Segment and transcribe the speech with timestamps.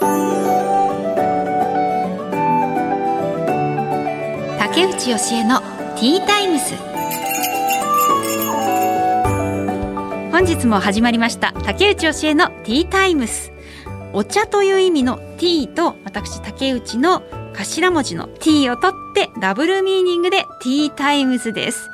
[0.00, 0.06] 竹
[4.86, 6.74] 内義恵のティータイムス。
[10.30, 13.52] 本日も始まりました竹内義恵のティータイムス。
[14.12, 17.22] お茶という意味のティーと私竹内の
[17.52, 21.90] 頭文字の t を取ってダブルミーニングでティータイムズです。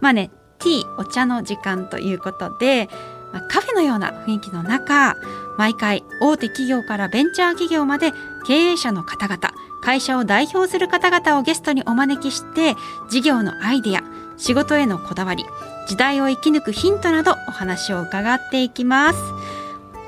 [0.00, 0.30] まあね
[0.60, 2.88] ティーお茶の時間ということで、
[3.32, 5.16] まあ、カフェのような雰囲気の中
[5.56, 8.12] 毎回大手企業からベンチャー企業まで
[8.46, 9.52] 経営者の方々
[9.82, 12.76] 会社を代表する方々をゲストにお招きして
[13.08, 14.02] 事業のアイデア
[14.36, 15.44] 仕事へのこだわり
[15.86, 19.18] 時代を生き抜くヒントなどお話を伺っていきます。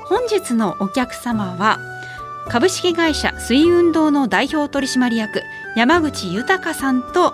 [0.05, 1.79] 本日のお客様は
[2.49, 5.41] 株式会社水運動の代表取締役
[5.75, 7.33] 山口豊さんと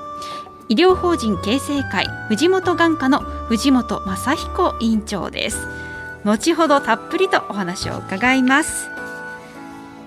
[0.70, 5.79] 医療法人形成会藤本眼科の藤本正彦委員長です。
[6.26, 8.90] 後ほどたっぷりとお話を伺います。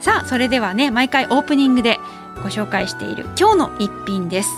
[0.00, 1.98] さあそれではね毎回オープニングで
[2.42, 4.50] ご紹介している今日の一品です。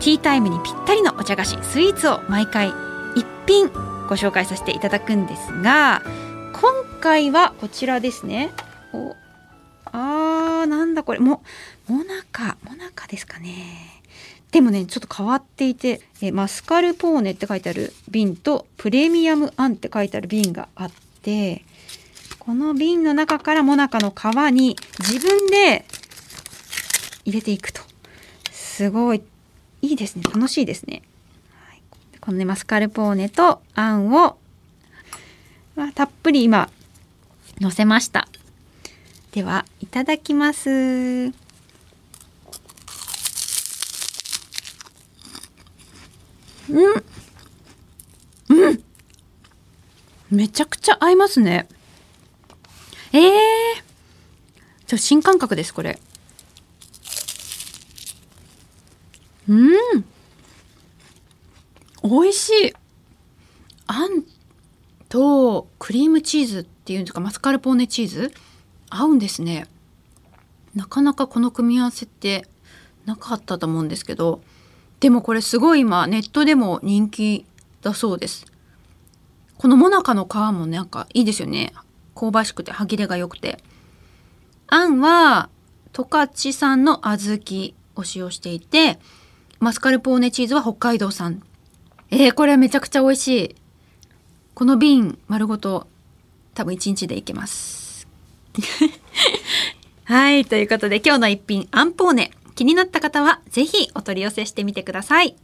[0.00, 2.72] ティータイムにぴったりのお茶菓子スイーツを毎回
[3.14, 3.68] 一品
[4.08, 6.02] ご紹介させていただくんですが
[6.52, 8.52] 今回はこちらですね。
[8.92, 9.14] お
[9.86, 11.18] あーなんだこれ。
[11.18, 11.42] も
[11.88, 13.97] もなかもなかですかね。
[14.52, 21.64] でもねちょっと変わっていてえマスカルポーネって書いてある瓶とプレミアムアンって書いてある瓶があって
[22.38, 25.84] この瓶の中からもなかの皮に自分で
[27.24, 27.88] 入れていくと。
[28.78, 29.22] すごい
[29.82, 30.22] いいですね。
[30.22, 31.02] 楽しいですね、
[31.66, 31.82] はい、
[32.20, 34.38] このねマスカルポーネとあんを、
[35.96, 36.70] たっぷり今
[37.60, 38.28] のせました。
[39.32, 41.47] ではいただきます。
[46.70, 47.04] うん。
[48.50, 48.84] うん。
[50.30, 51.68] めちゃくちゃ合いますね。
[53.12, 55.98] ええー、ちょ新感覚ですこれ。
[59.48, 59.70] うん。
[62.02, 62.74] 美味しい。
[63.86, 64.22] あん
[65.08, 68.34] とクリームチーズっていうんですかマスカルポーネチーズ？
[68.90, 69.66] 合うんですね。
[70.74, 72.46] なかなかこの組み合わせって
[73.06, 74.42] なかったと思うんですけど。
[75.00, 77.46] でもこれすごい今ネットでも人気
[77.82, 78.46] だそうです。
[79.56, 81.72] このもなかの皮もなんかいいですよね。
[82.14, 83.62] 香ばしくて歯切れが良くて。
[84.66, 85.48] あんは
[85.92, 88.98] 十勝産の小豆を使用していて
[89.60, 91.42] マスカルポーネチーズは北海道産。
[92.10, 93.56] えー、これめちゃくちゃ美味しい。
[94.54, 95.86] この瓶丸ごと
[96.54, 98.08] 多分1日でいけます。
[100.04, 105.36] はいということで今日の一品アンポーネ気になった方はぜひお取り寄せしてみてください。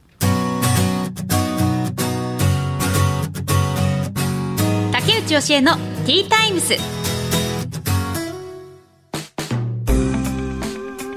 [4.91, 6.75] 竹内義恵のティータイムス。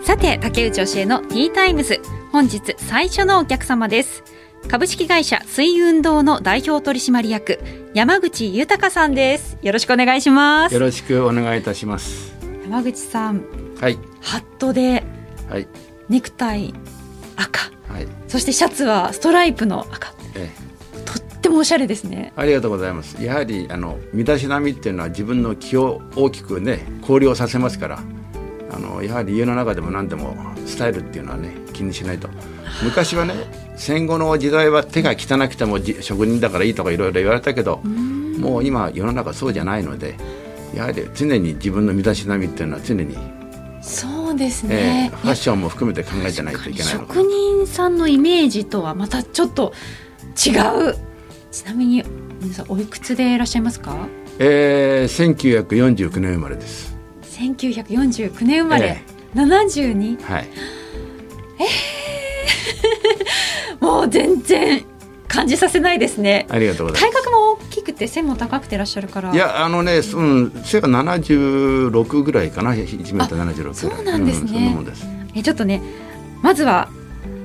[0.06, 2.00] さて竹内義恵のティータイムス。
[2.32, 4.24] 本日最初のお客様です。
[4.68, 7.60] 株式会社水運動の代表取締役
[7.96, 9.58] 山口豊さんです。
[9.64, 10.76] よろしくお願いします。
[10.76, 12.36] よろしくお願いいたします。
[12.62, 13.44] 山口さん
[13.82, 13.98] はい。
[14.22, 15.04] ハットで。
[15.50, 16.74] はいネクタイ
[17.36, 17.72] 赤。
[17.92, 18.08] はい。
[18.28, 20.14] そしてシャツはストライプの赤。
[20.36, 20.50] え
[21.06, 22.34] とってもおしゃれですね。
[22.36, 23.22] ありがとうございます。
[23.24, 28.00] やはりあの身だしなみっていうのは自分の気を大きくね考慮させますから
[28.72, 30.36] あのやはり家の中でも何でも
[30.66, 32.30] スタイルっていうのはね気にしないと。
[32.84, 33.34] 昔はね
[33.76, 40.16] 戦後の時代は手が汚くても職人だからいいとかいろいろ言われたけどもう今世の中そうじゃないので
[40.76, 43.16] やはり常に自分の身だしなみっていうのは常に
[43.82, 49.74] そうですね、えー、ファッションも含めて考えてないといけないの職人さんのイメージとはまたちょっと
[50.46, 50.52] 違
[50.92, 50.96] う。
[51.52, 52.04] ちなみに
[52.42, 54.08] 皆さんおいくつでいらっしゃいますか？
[54.40, 56.96] えー、1949年生まれです。
[57.24, 59.02] 1949年生まれ、
[59.34, 60.48] えー、72はい。
[61.60, 64.86] えー、 もう全然
[65.28, 66.46] 感じさせないですね。
[66.50, 67.14] ありがとうございます。
[67.14, 67.57] 体格も
[67.88, 69.34] くて背も高くてらっしゃるから。
[69.34, 72.74] いやあのね、うん、背が76ぐらいかな。
[72.74, 75.82] 1メートル76ぐらいそうなんですね、うん、そえちょっとね
[76.42, 76.90] まずは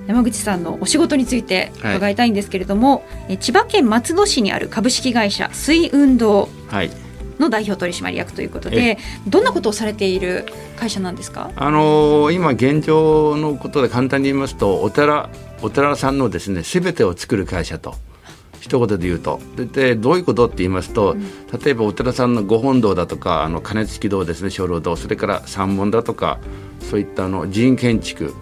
[0.06, 6.49] 山口さんのお仕事について伺いたいんですけれども、はい、千葉県松戸市にある株式会社水運動
[7.38, 10.46] の代表取締役ということで、はい、どんなことをされている
[10.76, 15.31] 会社なんですか、あのー、今現状のことで簡単に言いますとお寺
[15.62, 17.94] お寺さんのですね全てを作る会社と。
[18.72, 19.38] 一言で言うと。
[19.56, 21.20] ででどういうことって言いますと、うん、
[21.62, 24.96] 例えばお寺さんの御本堂だとかあの鐘付き堂ですね鐘楼堂。
[24.96, 26.38] それから三門だとか
[26.80, 28.34] そういったあの寺院建築。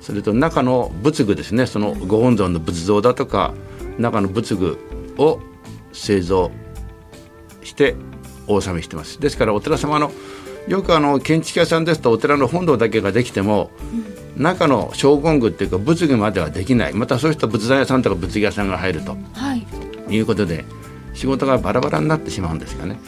[0.00, 1.66] それと中の仏具ですね。
[1.66, 3.54] そのご本尊の仏像だとか
[3.98, 4.78] 中の仏具
[5.16, 5.40] を
[5.92, 6.50] 製造
[7.62, 7.94] して
[8.48, 9.20] お納めしてます。
[9.20, 10.10] ですからお寺様の
[10.66, 16.92] よくあの建築屋さんですとお寺の本堂だけができても、うん、中の将軍具っていうか仏具まではできない。
[16.92, 19.66] またそういう人仏壇屋さんとか仏具屋さんが入ると、はい、
[20.14, 20.64] いうことで
[21.14, 22.98] 仕事がバラバラになってしまうんですがね。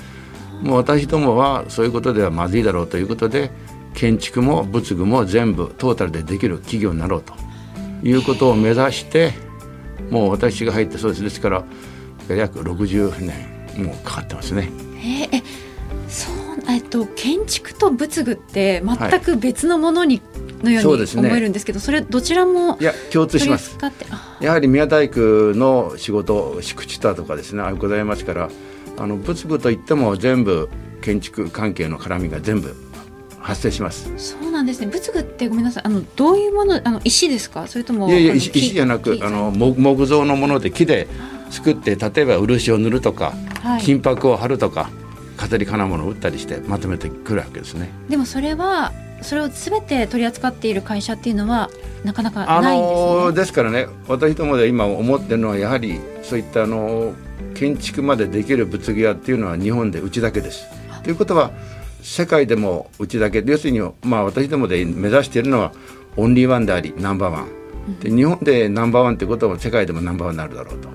[0.62, 3.50] もう私どもはそういうことではまずいだろうということで
[3.94, 7.34] 建築も仏具も全部トータルでできる企業になろうと。
[8.02, 9.32] いうことを目指して
[10.10, 11.22] もう私が入ってそうです。
[11.22, 11.64] ですから
[12.28, 14.70] 約60年もうかかってますね。
[15.32, 15.39] え
[16.72, 20.20] えっと建築と仏具って全く別のものに、
[20.62, 23.78] のように思えるんですけど、それどちらもいや共通します。
[24.40, 25.20] やはり宮大工
[25.54, 28.50] の仕事敷地だとかですねございますから
[28.98, 30.68] あの仏具といっても全部
[31.02, 32.74] 建築関係の絡みが全部
[33.38, 34.12] 発生します。
[34.18, 34.86] そうなんですね。
[34.88, 35.84] 仏具ってごめんなさい。
[35.86, 37.66] あのどういうものあの石ですか？
[37.66, 41.08] それともいやいや石石じゃなくあの木造のもので木で
[41.50, 43.32] 作って例えば漆を塗るとか、
[43.62, 44.90] はい、金箔を貼るとか
[45.40, 47.90] 飾り金物を打ったりしてまとめてくるわけですね。
[48.10, 48.92] でもそれは
[49.22, 51.70] それをすべて取り扱っている会社っていうのは
[52.04, 57.14] なかなかないんです、ね、あのですからね私どもで今思ってるのはやはりそういったあの
[57.54, 60.66] 建築までできる仏具屋っていうのは日本でうちだけです。
[61.02, 61.50] ということは
[62.02, 65.72] 世界でもうちだけ要するに、まあ、私どもで目指しているのは
[66.16, 67.48] オンリーワンでありナンバーワン。
[68.00, 70.88] で日本でナンバーワンということは世界でもナンバーワンになるだろうと。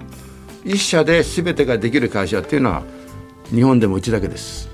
[0.64, 2.84] 一社で全てができる会社っていうのは
[3.54, 4.70] 日本でもうちだけです。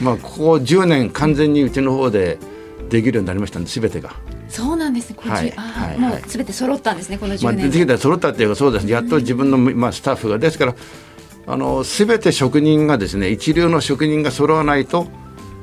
[0.00, 2.38] まあ、ここ10年完全にうちの方で
[2.88, 4.12] できるようになりましたんで全てが。
[4.48, 5.16] そうなんですね。
[5.20, 7.18] はい、はい、もうすべて揃ったんですね。
[7.18, 7.44] この10年。
[7.44, 8.88] まあ、できた揃ったっていうかそうです。
[8.88, 10.74] やっと自分のまあスタッフがですから
[11.46, 15.06] あのすべて職人がですね一流の職人が揃わないと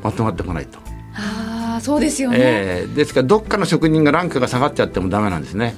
[0.03, 0.79] まとまってこないと。
[1.15, 2.37] ああそうですよね。
[2.39, 5.75] えー、ですからどっかの職人がランクが下がっちゃってもダメなんですね。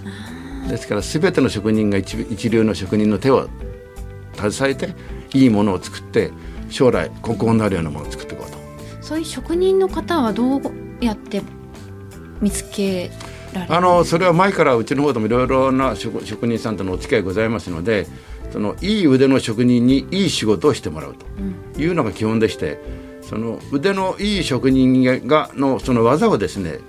[0.67, 3.49] ですからすべての職人が一一流の職人の手を
[4.39, 4.95] 携えて
[5.33, 6.31] いいものを作って
[6.69, 8.57] 将来国宝になるようなものを作っていこうと。
[9.01, 10.61] そういう職人の方はどう
[11.01, 11.41] やって
[12.41, 13.11] 見つけ
[13.67, 18.05] あのそれは前からうちの方でもいろいろな職職人さんとのお付き合いございますので
[18.51, 22.79] そのいい腕の職人にいい仕事をしてもらうというのが基本でして、
[23.21, 26.79] その腕のいい職人がのその技をですね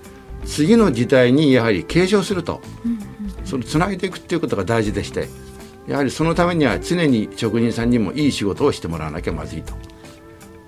[0.46, 2.62] 次の時代にやはり継承すると、
[3.44, 5.28] そのつないでいくっていうことが大事でして
[5.86, 9.74] やはりそのためには常に職人さんにもいい仕事をしてもらわなきゃまずいと。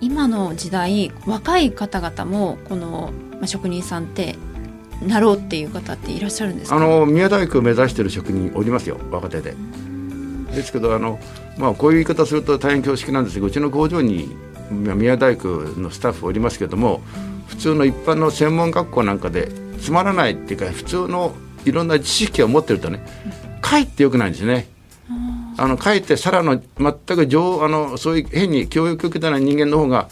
[0.00, 4.34] 今の時代若い方々もこの、まあ、職人さんって
[5.00, 9.54] なろうっていう方っていらっしゃるんですあの宮大工を目指している職人おりますよ若手で。
[10.52, 11.18] ですけどあの、
[11.56, 14.36] まあ、こういう言い方すると大変恐縮なんですがうちの工場に
[14.70, 17.00] 宮大工のスタッフおりますけども
[17.46, 19.48] 普通の一般の専門学校なんかで
[19.80, 23.04] つまらないっていうか普通のいろんな知識を持ってるとね
[23.60, 24.71] かえってよくないんですね。
[25.56, 30.08] あのかえってさらの全く上あのそういう変に教育受けた人間の方が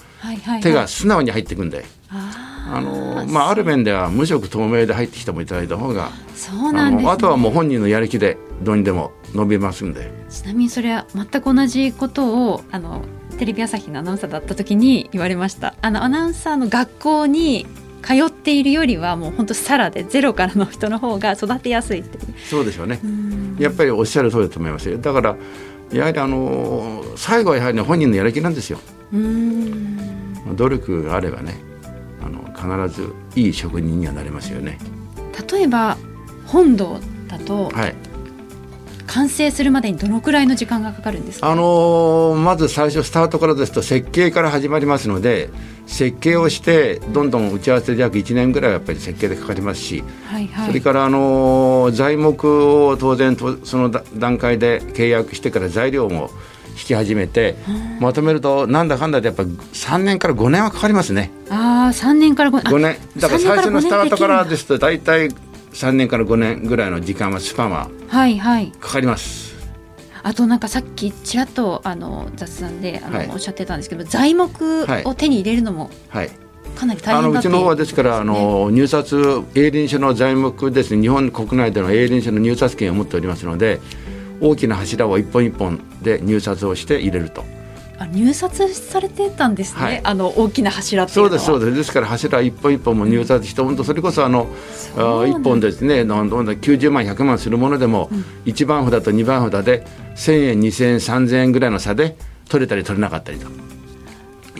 [0.62, 1.78] 手が素直に入っていくんで。
[1.78, 10.12] はいはいはいあのまあ、ある面では無色透明で入ってきてもいただいた方がそうなんです、ね、あとはもう本人のやる気でどうにでも伸びますんで。
[10.28, 13.02] ちなみにそれは全く同じことをあの
[13.38, 15.74] テレビ朝日のアナウンサーだった時に言われました。
[15.80, 17.66] あのアナウンサーの学校に
[18.02, 23.00] 通っているよりはもう本当さらでゼロからの人の方が育てやすいってそうでしょうね
[23.60, 24.98] やっぱりおっしゃる通りだと思いますよ。
[24.98, 25.36] だから
[25.92, 28.80] やはりあの最後はやはり、ね、本人のやる気なんですよ。
[30.56, 31.70] 努力があればね
[32.60, 34.78] 必ずいい職人にはなれますよね。
[35.50, 35.96] 例えば
[36.46, 37.94] 本堂だと、はい、
[39.06, 45.48] 完成するまでにどのくらいの時間がかかるんですか、あのー、まず最初スタートからですと設計から始まりますので
[45.90, 56.30] 設計をしてどんどん打ち合わせで約1年ぐらいはやっぱり設計でかかりますし、はいはい、それから、あのー、材木を当然とその段階で契約してから材料も
[56.70, 57.56] 引き始めて、
[57.98, 61.30] まとめるとなんだかんだでやっぱ3年から5年はかかりますね。
[61.50, 62.96] ああ3年から5年 ,5 年。
[63.18, 65.28] だから最初のスタートからですと大体
[65.72, 67.90] 3年から5年ぐらいの時間はスパンは
[68.80, 69.40] かかります。
[69.40, 69.49] はいはい
[70.22, 76.30] あとなんかさっきちらっとあの雑談であの、はい、おっしゃってたんですけど材木を手に入れるのも、はい、
[76.74, 81.02] かなり大変だあのうちの方はですから、あの入札営林書の材木ですね。
[81.02, 83.80] 日本国内での営林書の入札権を持っておりますので
[84.40, 87.59] 大きな柱を一本一本で入札をして入れると。
[88.00, 91.76] あ入札されてたんですね、はい、あの大きな柱っていうそうですそうです。
[91.76, 94.48] ですから柱一本一本も入札して、うん、本当それこそあの
[95.26, 96.02] 一本ですね。
[96.02, 99.84] 90万100万するものでも、うん、1番札と2番札で
[100.16, 102.16] 1000円2000円3000円ぐらいの差で
[102.48, 103.46] 取れたり取れなかったりと。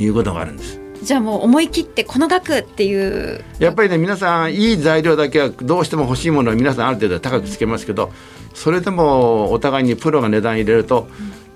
[0.04, 0.80] いうことがあるんです。
[1.02, 3.42] じゃあもう思い切ってこの額っていう。
[3.59, 8.12] やっぱりね皆さんいい材料だけはどうしても欲しいものは皆さんある程度高くつけますけど
[8.54, 11.09] それでもお互いにプロが値段入れると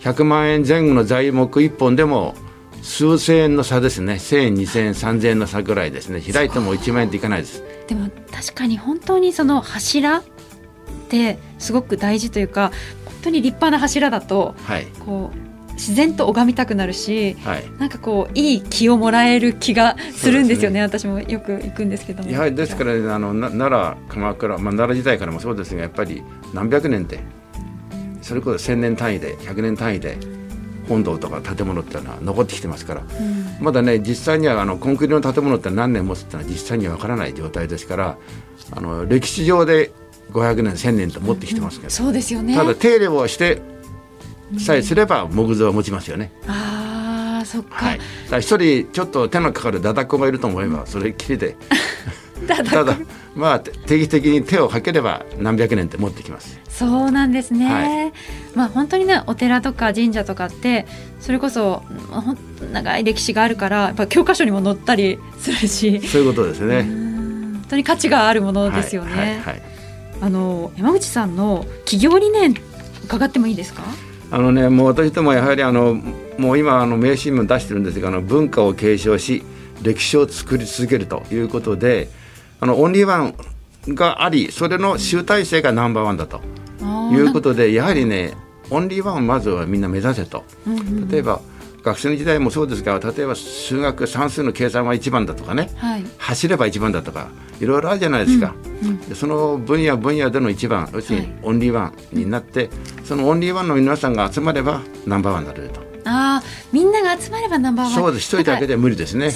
[0.05, 2.35] 100万円前後の材木1本でも
[2.83, 4.15] 数千円の差ですね。
[4.15, 6.21] 1000円2000円3000円の差ぐらいですね。
[6.21, 7.65] 開いても1万円っていかないです。
[7.89, 10.23] でも確かに本当にその柱っ
[11.09, 12.71] てすごく大事というか
[13.07, 22.31] 本当に立派な柱だと、はい、こう自然と拝みたくなるし、はい、なんかこういい気をもらえる気がするんですよね、ね私もよく行くんですけども。
[22.31, 27.21] やはりですから、ね、あの奈良、鎌倉、まあ、奈良時代からもそうですが、やっぱり何百年で、
[28.25, 30.17] それこそ千年単位で、百年単位で、
[30.89, 38.19] 本堂とか建物っていうのは残ってきてますから、うん、まだね、実際にはあのコンクリの建物って何年持つっていうのは実際には分からない状態ですから、
[38.71, 39.93] あの歴史上で
[40.33, 43.61] 500年、1000年と持ってきてますけど、うん、そうですよねただ手入れをして
[44.59, 46.33] さえすれば木造は持ちますよね。
[46.47, 47.75] ああそっか。
[47.75, 48.01] はい、
[48.41, 51.57] 一人ちょっと手のかかるだだっこがいると思えばそれっきりで。
[52.49, 52.97] ただ
[53.35, 56.64] まあ定期的に手をかければ何百年って持ってきます。
[56.77, 57.67] そうなんですね。
[57.67, 58.13] はい、
[58.55, 60.87] まあ本当にねお寺とか神社とかって
[61.21, 61.83] それこそ
[62.73, 66.01] 長い歴史があるからやっぱ教科書にも載ったりするし。
[66.09, 66.83] そういうことですね。
[66.83, 69.13] 本当に価値があるものですよね。
[69.13, 69.63] はいはいはい、
[70.21, 72.55] あの山口さんの企業理念
[73.05, 73.83] 伺ってもいいですか？
[74.31, 75.95] あのね、もう私どもやはりあの
[76.39, 79.45] もう今あの名刺も出してるんですがあの文化を継承し
[79.83, 82.09] 歴史を作り続けるということで
[82.59, 83.35] あのオンリーワン
[83.89, 86.41] がありそれの集大成がナンバーワンだと
[87.13, 88.35] いうことでやはりね
[88.71, 90.45] オンリーワンをまずはみんな目指せと。
[91.11, 91.41] 例えば
[91.83, 97.29] 学生の時代もそうですが例えば数学算数の計算は一番だとかね、はい、走れば一番だとか
[97.61, 102.71] いろいろあるじゃないですか、うんうん、その分野分野での一番要するにオンリーワンになって、はい、
[103.05, 105.81] そのオンリーワンの皆さんが集まればナンバーワンになれると。
[106.07, 106.43] ああ
[106.73, 107.95] みんなが集まればナンバーワン。
[107.95, 108.25] そうです。
[108.35, 109.31] 一人だけでは無理ですね。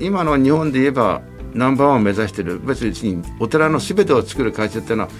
[0.00, 1.22] 今の日本で言えば
[1.54, 2.58] ナンバーワンを目指している。
[2.58, 5.10] 別にお寺のすべてを作る会社っていうのは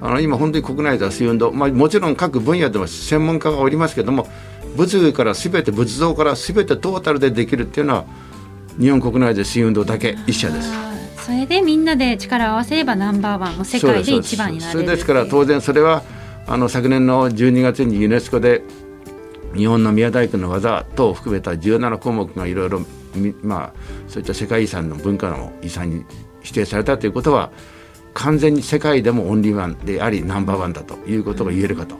[0.00, 4.28] あの今本当に国内ではそういう運動、まあ、もちろん各分野でも専門家がおりますけども
[4.76, 8.04] 仏具からすべて仏像からすべてトータルでできるっていうのは
[8.78, 10.70] 日本国内で水運動だけ一社です。
[11.26, 16.04] それでみんなで力を合わせればナンバーワンも世界で一番になるそれですから当然それは
[16.46, 18.62] あの昨年の12月にユネスコで
[19.56, 22.82] 日本の宮大工の技等を含めた17項目がいろいろ
[23.42, 26.04] まあそういった世界遺産の文化の遺産に
[26.42, 27.50] 指定されたということは
[28.18, 31.96] 完全に世界でもオンリーワンでありナンバーワンだということが言えるかと。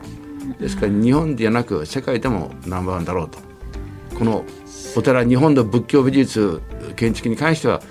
[0.59, 3.37] ですから日本ではなく世界でもナンバーワンだろうと。
[4.17, 4.43] この
[4.95, 6.59] お寺日本の仏教美術
[6.95, 7.81] 建築に関しては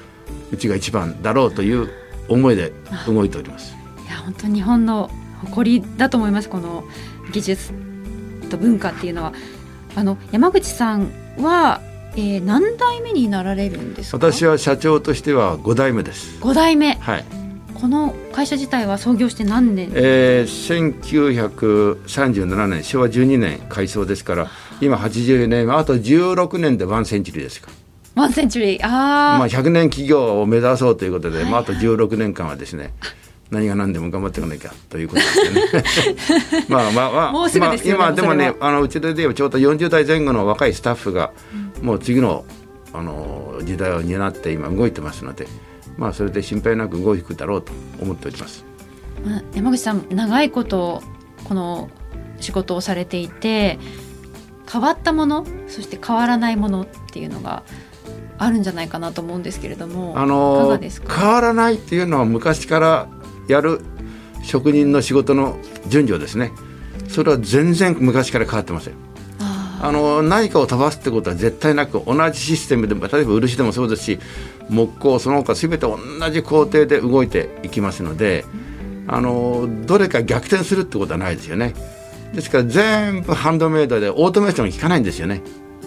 [0.51, 1.89] うちが一番だろうという
[2.29, 2.73] 思いで
[3.07, 3.77] 動いております。
[4.05, 5.09] いや本当に日本の
[5.43, 6.49] 誇りだと思います。
[6.49, 6.83] この
[7.33, 7.73] 技術
[8.51, 9.33] と文化っていうのは。
[9.95, 11.81] あの山口さんは、
[12.17, 14.19] えー、何代目になられるんですか？
[14.19, 16.37] 私は社長としては5代目です。
[16.41, 16.95] 5代目。
[16.97, 17.25] はい
[17.77, 19.91] この会社自体は創業して何年？
[19.95, 24.49] えー、1937年昭和12年改装ですから
[24.81, 27.71] 今80年あと16年でワンセンチュリーですか
[28.15, 28.85] ワンセンチュリー？
[28.85, 32.95] あ、まあ、100年企業を目指そうということで、はいはい、まあ、あと16年間はですね
[33.51, 36.67] 何が何でも頑張っていかなきゃということですよね。
[36.69, 41.31] まあまあまあ、もうすぐですよね、まあ、今でもねあのうちで言えばちょうど40代前後の若いスタッフが、
[41.83, 42.45] もう次の
[42.93, 45.47] あの時代を担って今動いてますので。
[45.97, 48.65] まあ、それで心配なく動くだろうと思っております。
[49.55, 51.03] 山口さん長いこと
[51.45, 51.89] この
[52.39, 53.79] 仕事をされていて
[54.71, 57.63] 変わったものそして変わらないものっていうのが
[58.39, 63.09] あるんじゃないかなと思うんですけれどもあの変わらないっていうのは昔から
[63.49, 63.81] やる
[64.43, 66.53] 職人の仕事の順序ですね。
[67.09, 68.95] それは全然昔から変わってません。
[69.81, 74.19] あの何かを飛ばすってことは絶対なく同じシステムでも例えば漆でもそうですし
[74.69, 75.99] 木工その他すべて同
[76.31, 78.45] じ工程で動いていきますので
[79.07, 81.75] あのどれか逆転するってことはないですよね。
[82.35, 85.43] ですから全部ハンドメイドでオートメーション効かないんですよね。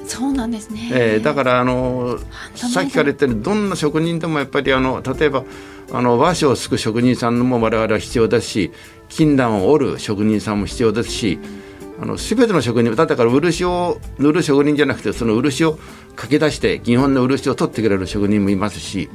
[0.05, 2.17] そうなんですね、えー、だからあの
[2.55, 5.43] さっきから言ったようにどんな職人でもやっぱりあの例えば
[5.91, 8.71] あの和紙をすく職人さんも我々は必要ですし
[9.07, 11.37] 金丹を織る職人さんも必要ですし
[12.01, 15.77] あの全ての職人だから漆を塗る職人じゃなくてその漆を
[16.19, 19.09] かけ出して日本の漆を取ってくれる職人もいますし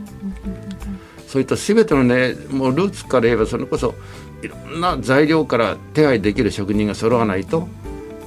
[1.29, 3.95] そういった全てのねもうルーツから言えばそれこそ
[4.41, 7.69] いろんな材料から手配できる職人が揃わないと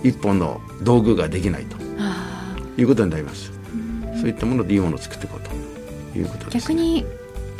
[0.03, 1.75] 一本の道具ができないと
[2.79, 3.51] いうことになります。
[4.19, 7.05] そういったものでいいものを作っていこうということです、ね、逆に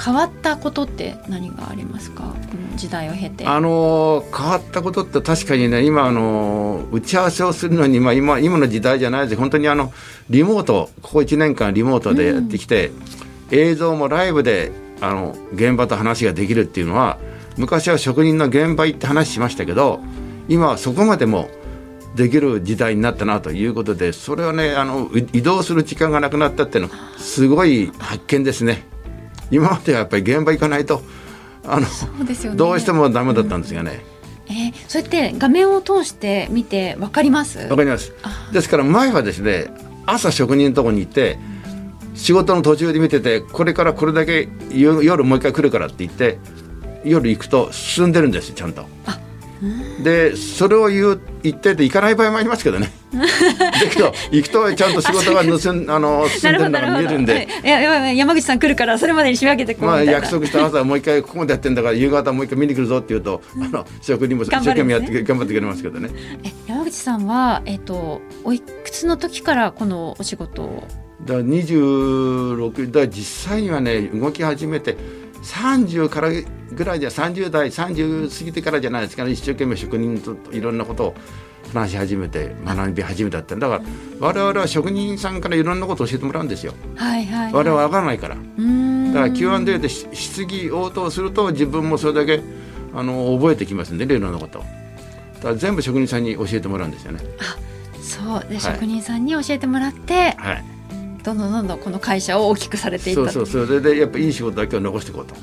[0.04, 2.34] 変わったことって何がありますか？
[2.75, 3.46] 時代を経て。
[3.46, 9.39] あの変わったことって確かにね今あの打ち合わせをするのに、まあ、今今の時代じゃないです。
[9.39, 9.92] 本当にあの
[10.30, 17.18] リモートここ1年間リモートでやってきて、うん、映像もライブであの現場と話ができるっていうのは
[17.58, 20.00] 昔は職人の現場行って話しましたけど
[20.48, 21.50] 今はそこまでも
[22.16, 28.86] できる時代になったなということでそれはねあの移動する時間がなくなったっていうのはすごい発見ですね
[29.51, 31.01] 今まではやっぱり現場行かないと
[31.66, 31.86] あの、
[32.25, 34.01] ね、どうしてもダメだったんですがね、
[34.50, 37.60] うん、えー、そうやって画面を通して見て分かります？
[37.68, 38.13] 分かります。
[38.51, 39.68] ですから前はですね
[40.06, 41.38] 朝職人のところに行って
[42.16, 46.39] 仕事の途中で見ててこれからこれだけ夜もう一回来るからって言って
[47.04, 48.86] 夜行くと進んでるんですちゃんと。
[50.04, 52.92] でそれを言う言ってて行かない場合もありますけどね。
[53.12, 57.48] だけど行くとちゃんと仕事が盗ん あの進んでるのが見えるんで。
[57.64, 57.68] い。
[57.68, 66.10] や山口さん来るからそれまでに仕分けてまあ約束した朝もう一回ここまでやってんだから夕方もう一回見に来るぞって言うと、うん、あの職人も一生懸命やって、ね、頑張ってくれますけどね。
[66.44, 70.84] え山口さんはえっ、ー、とおいくつの時からこのお仕事を？
[71.26, 74.96] だから26だ実際にはね動き始めて
[75.44, 76.29] 30から
[76.74, 79.32] ぐらいじゃ30代30過ぎてからじゃないですかね。
[79.32, 81.15] 一生懸命職人といろんなことを
[81.74, 83.67] 話し始めて学び始めたってだ。
[83.67, 83.82] から
[84.20, 88.36] 我々は職人さんからいろんなことを教えてもらうんですよ、はいはい、はい、我々は分からないから。
[88.36, 92.41] だから Q&A で質疑応答すると自分もそれだけ
[92.94, 97.20] あの覚えてきますんでいろんなことだから全部職人さんに教えてもらうんですよね。
[97.39, 97.58] あ
[98.01, 98.39] そう。
[98.50, 100.77] で、はい、職人さんに教えてもらって、はい
[101.28, 105.36] どんどんどんどんこの会社を大きくされていったそうそうそれでやっぱいい仕事だけを残していこうと。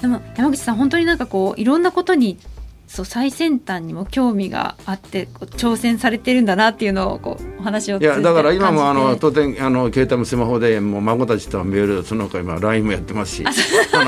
[0.00, 2.38] でも山口さん本当になんかこういろんなことに
[2.86, 13.44] そう最先端にも興味があって挑戦されてるんだなっていうのをこうお話をいやだから今もあの当然あの携帯もスマホでもう孫たちとメールその他今 LINE もやってますし。
[13.46, 14.04] あ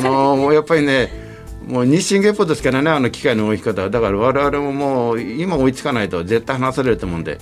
[0.00, 1.10] のもうやっぱりね
[1.68, 2.90] もう日進月歩ですからね。
[2.90, 3.90] あの機械の動き方。
[3.90, 7.38] だから我々ももう今追いつかないと絶対話されると思うんで。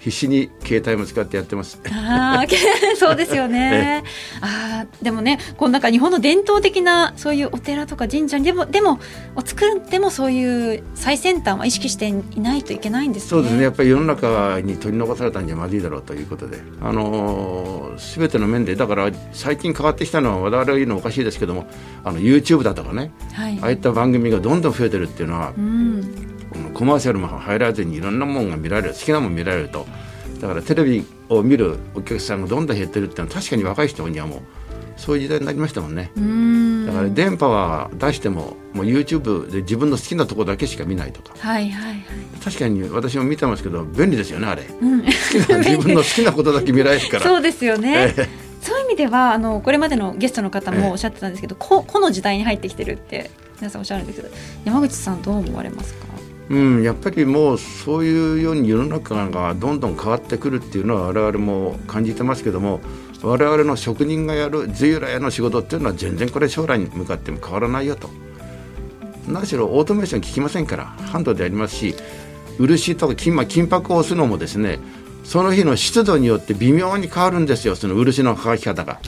[0.00, 1.78] 必死に携帯も使ってやってます。
[1.92, 2.42] あ
[2.98, 4.02] そうですよね。
[4.40, 8.98] あでもね、こうなんか日本の伝統的なそういうお寺とか神社にでもでも
[9.36, 13.62] を作るでもそういう最先端は意識していないといけないんです、ね、そうですね。
[13.62, 21.66] やっぱり世の中に取り残されたんじゃまずいだろうということで、あのす、べての面でだから最近変わってきたのは我々言うのおかしいですけども、
[22.04, 25.52] あの YouTube だとかね、はい、ああいった番組がどんどん増えてるっていうのは。
[25.58, 26.29] うん
[26.80, 29.86] コマーシャルも入らずにいろんなものが見られる好きなもの見られると。
[30.40, 34.40] だからテレビを見るお客さんがどんどん減ってるっていうのは確かに若い人にはもう
[34.96, 36.10] そういう時代になりましたもんね
[36.86, 42.02] だから電波は出してももう YouTube で自分の好きなところだけしか見ないとか、はいはいはい、
[42.42, 47.22] 確かに私も見てますけど便利ですよねあれ、うん、自分の好きなことだけ見られるから。
[47.22, 48.28] そうですよね、えー、
[48.62, 56.09] そういう意味ではあのこれまでのゲストの方もおっしゃってたんですけど、えー、ここの時代に入ってきてるって皆さんおっしゃるんですけど山口さんどう思われますか？
[56.50, 62.80] うん、やっぱりもうそういうように世の中がどんどん変わってくるっていうのは我々も感じてますけども
[63.22, 68.10] 我々の職人がやる従来の仕事っていうのは全然これ将来に向かっても変わらないよと
[69.28, 71.94] 何しろオートメーション効きませんからハンドでありますし
[72.58, 74.80] 漆とか金,、まあ、金箔を押すのもですね
[75.22, 79.00] その日の湿度によって微妙に変わるんですよその漆の乾き方が。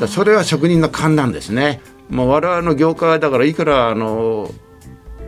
[0.00, 1.80] だそれは職人の勘なんですね。
[2.08, 4.50] もう我々の業界だからいくらあの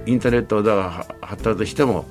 [0.06, 2.06] インターネットが発達しても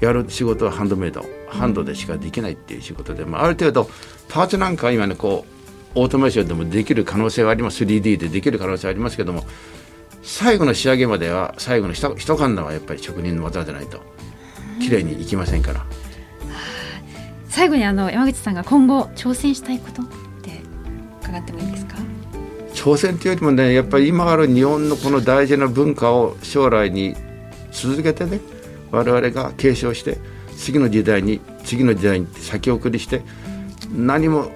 [0.00, 3.90] やる仕事はハンドメイドハンドでしかできないっていう仕事で、まあ、ある程度
[4.28, 5.44] パーツなんかは今ねこ
[5.94, 7.84] うオートメーションでもできる可能性はあります。
[7.84, 9.44] 3D でできる可能性はありますけども
[10.22, 14.00] 最後の仕上げまでは最後の一一カンナはやっぱり職人の技じゃないと
[14.80, 15.84] 綺麗にいきませんから。
[17.48, 20.06] 最後にあの山口さんが今後挑戦したいことっ
[20.42, 20.60] て
[21.22, 21.96] 伺ってもいいですか？
[22.80, 27.14] 挑戦というよりもねやっぱり今ある日本のこの大事な文化を将来に
[27.72, 28.40] 続けてね
[28.90, 30.16] 我々が継承して
[30.56, 33.20] 次の時代に次の時代に先送りして
[33.94, 34.50] 何も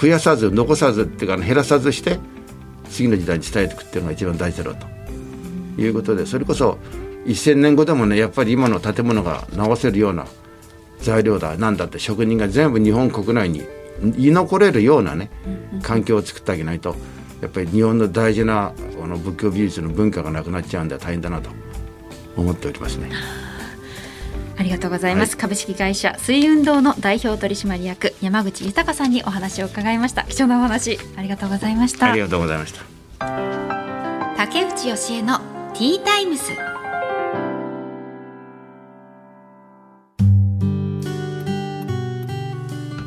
[0.00, 2.18] 増やさず残さずっていうか減らさずして
[2.88, 4.76] 次の時代に伝えていくっていうのが一番大事だろう
[5.76, 6.78] ということでそれこそ
[7.26, 10.26] 1,000年後でもねやっぱり今の建物が直せるような
[11.00, 13.64] 材料だなんだって職人が全部日本国内に
[14.16, 15.30] 居残れるようなね
[15.82, 16.96] 環境を作ってあげないと。
[17.46, 21.50] やっぱり日本の大事なこの仏教美術の文化がなくなっちゃうんで大変だなと
[22.36, 23.08] 思っておりますね。
[24.58, 30.24] ありがとうございます、はい、株式会社水運動の代表取締役山口豊さんにお話を伺いました。
[30.24, 32.10] 貴重なお話ありがとうございました。
[32.10, 32.80] ありがとうございました。
[34.36, 35.38] 竹内義恵の
[35.74, 36.50] ティータイムス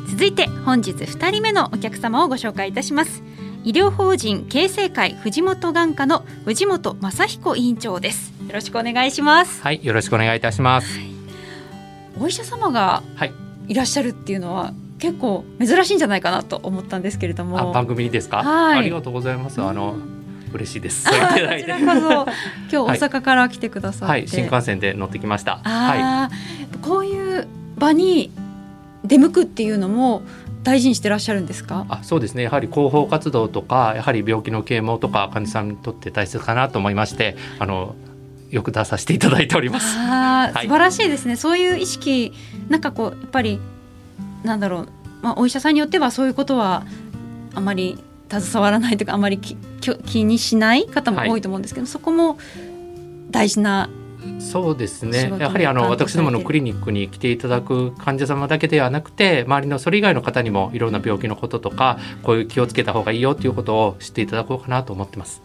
[0.08, 3.22] 続いて本日2人目のお客様をご紹介いたします
[3.62, 8.32] 医療法人形成会藤本眼科の藤本正彦委員長です。
[8.46, 9.60] よろしくお願いします。
[9.62, 11.10] はいよろしくお願いいたします、はい、
[12.18, 13.02] お医者様が
[13.68, 13.74] い。
[13.74, 17.72] らっしゃるっていうのは、結構珍しいんじゃないかなと思ったんですけれども。
[17.72, 19.60] 番組にですか、はい、ありがとうございます。
[19.60, 19.96] あの
[20.54, 21.06] 嬉しいです。
[21.06, 22.26] こちらこそ。
[22.72, 25.60] 今日大阪から来てくださって、はい、新幹線で乗ってきました。
[25.62, 26.30] は
[26.72, 26.78] い。
[26.78, 27.46] こういう
[27.76, 28.30] 場に
[29.04, 30.22] 出向くっていうのも
[30.62, 31.86] 大事にしてらっしゃるんですか？
[31.88, 32.42] あそうですね。
[32.42, 37.94] やはり広報活動とかやはり病気の啓蒙とか患者さんにとって大切かなと思いましてあの
[38.50, 39.96] よく出させていただいております。
[39.96, 40.50] はい。
[40.50, 42.32] あー素晴らしいですね、そういう意識
[42.68, 43.60] なんかこうやっぱり
[44.42, 44.88] なんだろう、
[45.22, 46.84] まあ、お医者さんによってはそういうことは
[47.54, 47.98] あまり
[48.30, 52.38] 携わらないというかあまり気にしない方も多いと思うんですけど、そこも
[53.30, 53.88] 大事な
[54.38, 55.32] そうですね。
[55.38, 65.42] やはりあの私どものクリニックに来ていただく患者様だけではなくて周りのそれ以外の方にもいろんな病気のこととかこういう気をつけた方がいいよということを知っていただこうかなと思ってます。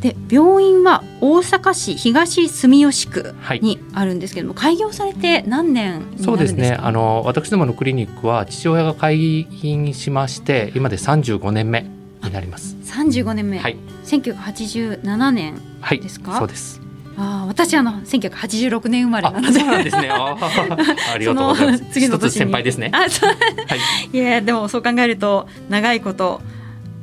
[0.00, 3.60] で病院は大阪市東住吉区はい。
[3.60, 6.24] にあるんですけども、開業されて何年になるんですか？
[6.24, 6.72] そうですね。
[6.72, 11.86] あの私どものクリニックは父親が開院しまして今で35年目
[12.28, 12.76] になります。
[12.84, 16.38] 35年目、はい、1987年はい、ですか？
[16.38, 16.80] そうです。
[17.16, 20.08] あー私あの1986年生まれなのであそうなんですね。
[20.10, 21.78] あー ありがとうございます。
[21.78, 22.90] その次の年先輩ですね。
[22.94, 23.78] あそうはい。
[24.12, 26.40] いやでもそう考えると長いこと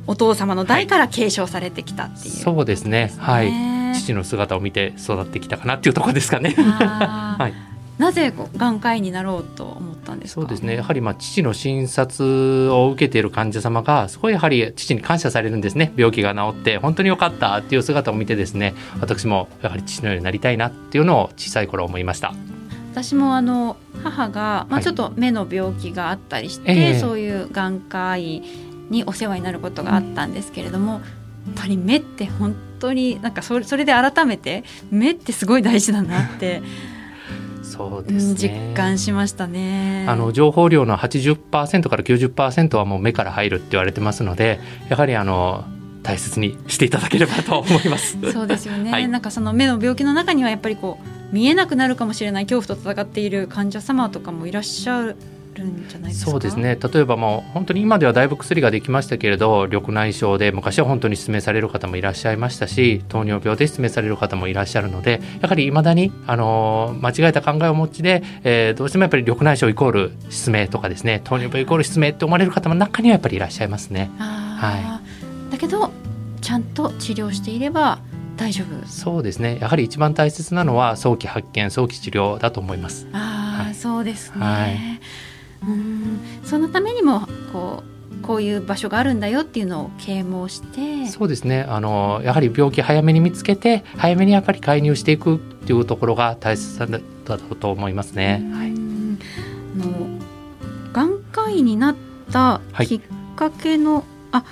[0.06, 3.12] お父様の代から継承されてきたっていう、そうですね。
[3.18, 3.52] はい。
[3.52, 6.54] ね父の姿を見て育ってきたかなっていうところですかね。
[6.56, 7.54] はい。
[7.98, 10.40] なぜ眼科医になろうと思ったんですか？
[10.42, 10.76] そうですね。
[10.76, 15.92] やはりまあ父の診察を受けている患者様がすごいやはり父に感謝されるんですね。
[15.96, 22.32] 病気が治って本当に良かったっていう姿を見てですね、私もやはり父のようになりたいなっていうのを小さい頃思いました。
[22.92, 28.42] 私もあの母が、まあ、はいちょっと目の病気があったりして、ええそういう眼科医
[28.90, 31.02] にお世話になることがあったんですけれども、やっ
[31.56, 36.62] ぱり目って本当になんかそれそれで改めて目ってすごい大事だなって、
[37.78, 38.34] そううんですね。
[38.34, 40.04] 実感しましたね。
[40.08, 45.64] あの情報量の80%から90%はもう目から入るって言われてますのでやはりあの
[46.02, 48.18] 大切にしていただければと思います。
[48.32, 55.16] そうですよね、はいなんかその目の病気の中にはやっぱりこう見えなくなるかもしれない恐怖と戦っている患者様とかもいらっしゃる
[55.64, 56.30] んじゃないですか？
[56.30, 56.78] そうですね。
[56.80, 74.10] 例えばもう本当に今ではだいぶ薬ができましたけれど緑内障で昔は本当に失明される方もいらっしゃいましたし糖尿病で失明される方もいらっしゃるのでやはりいまだに、あの間違えた考えをお持ちで、えーどうしてもやっぱり緑内障イコール失明とかですね糖尿病イコール失明って思われる方も中にはやっぱりいらっしゃいますね。
[74.18, 75.50] あー。
[75.50, 75.90] だけど
[76.40, 77.98] ちゃんと治療していれば
[78.36, 78.86] 大丈夫。
[78.86, 79.58] そうですね。
[79.60, 83.08] やはり一番大切なのは早期発見早期治療だと思います。
[83.12, 83.74] ああ、はい。
[83.74, 85.00] そうですね、はい
[85.66, 86.20] うん。
[86.44, 91.06] そのためにもこうこういう場所があるんだよっていうのを啓蒙して。
[91.06, 91.62] そうですね。
[91.62, 96.78] あのやはり病気早めに見つけて早めにやっぱり介入していくっていうところが大切
[97.24, 98.42] だと思いますね。
[98.52, 98.70] はい。
[98.70, 99.18] うん
[99.80, 100.08] あの
[100.92, 101.96] 眼科医になっ
[102.32, 102.86] たはい。
[102.86, 103.00] きっ
[103.36, 104.44] かけの、あ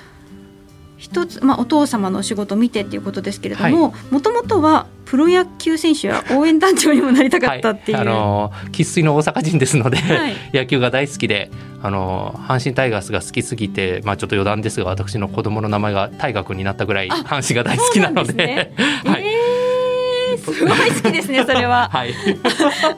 [0.97, 7.99] 一つ、まあ、お父様のお仕事を見てっていうことですけれどももともとはプロ野球選手や応援団長にもなりたかったっていう。
[7.99, 11.51] はい、あの生粋の大阪人ですので、はい 野球が大好きで
[11.83, 18.73] あの阪神タイガースが好きすぎて、まあ、ちょっと余談ですが私の子供の名前が大河君になったぐらいあ阪神が大好きなのでね
[19.05, 21.89] はい、えー、すごい好きですねそれは。
[21.93, 22.15] はい、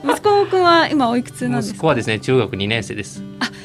[0.03, 1.75] 息子くんは今おいくつなんですか？
[1.75, 3.23] 息子はですね中学2年生です。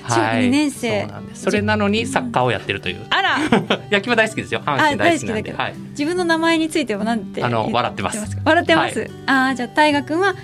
[0.09, 0.91] 中学二年生。
[1.03, 3.07] はいそれなのにサッカーをやってるという。
[3.11, 3.39] あら、
[3.91, 4.61] 野球は大好きですよ。
[4.65, 5.53] 阪神大好きなんで。
[5.53, 8.37] はい、自分の名前についてはなんてあの言笑ってます。
[8.37, 9.11] か笑ってます？
[9.27, 10.35] ああ、じゃあ大河君は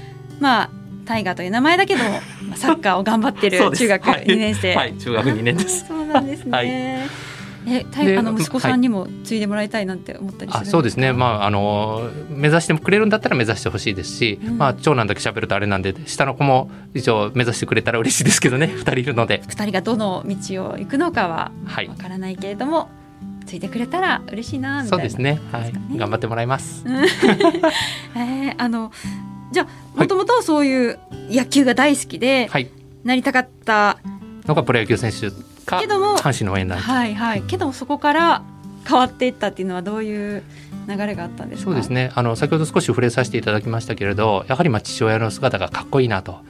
[0.40, 0.70] まあ
[1.04, 2.10] 大河という名前だけども、
[2.48, 4.74] まあサッカーを頑張ってる中学はい2年生。
[4.74, 4.94] はい。
[4.94, 5.86] 中学2年です。
[5.86, 7.06] そうなんですね。
[7.66, 14.58] はいえ、大であの息子さんにも継いでもらいたいなんて思ったりするんあそうですね、あ、まあ、あの目指してくれるんだったら目指してほしいですし、うん。
[14.58, 21.88] まあ、長男だけ喋るとあれなんで下の子も一応目指してくれたら嬉しいですけどね 2人いるので、二人がどの道を行くのかははい。
[21.88, 22.88] わ、からないけれども、
[23.46, 25.72] 継いでくれたら嬉しいなみたいうですね,、はい。
[25.96, 26.84] 頑張ってもらいます。
[28.16, 28.92] えーあの
[29.52, 32.70] じゃあもともとそういう野球が大好きではい、
[33.02, 33.98] なりたかった。
[34.46, 35.30] のがプロ野球選手
[35.70, 37.42] かけども阪神の応援団はいはい。
[37.42, 38.42] けどそこから
[38.86, 40.42] 変わっていったっていうのはどういう
[40.88, 41.64] 流れがあったんですか？
[41.66, 42.10] そうですね。
[42.14, 46.40] あの先ほど少し触れさせていただきましたけれどやはりまあ父親の姿がかっこいいなと、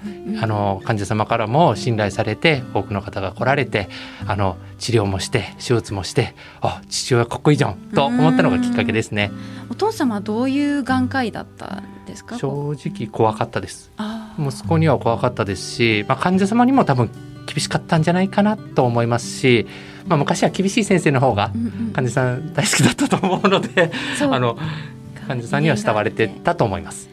[0.41, 3.89] あの患者様からも信頼されて多くの方が来られて
[4.27, 9.33] あの治療もして手術もしてあ父親かっこいいじゃんと思ったのがきっかけですね。
[9.69, 12.39] お父様はどういう眼科医だったんですか？
[12.39, 13.91] 正直怖かったです。
[14.39, 17.11] 息子には怖かったですし、まあ、患者様にも多分
[17.53, 19.67] 厳しかったんじゃないかなと思いますし、
[20.07, 21.93] まあ、昔は厳しい先生の方がうんうん。
[21.93, 24.33] 患者さん大好きだったと思うのでそう。
[24.33, 24.57] あの
[25.27, 27.11] 患者さんには慕われてたと思います。